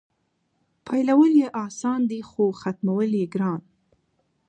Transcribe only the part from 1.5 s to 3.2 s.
اسان دي خو ختمول